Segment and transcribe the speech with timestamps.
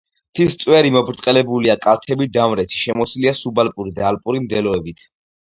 [0.29, 5.07] მთის წვერი მობრტყელებულია, კალთები დამრეცი, შემოსილია სუბალპური და ალპური მდელოებით.